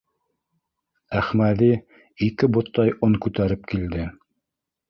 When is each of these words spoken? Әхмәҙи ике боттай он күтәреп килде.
Әхмәҙи 1.19 1.69
ике 2.29 2.51
боттай 2.57 2.97
он 3.09 3.19
күтәреп 3.27 3.73
килде. 3.75 4.09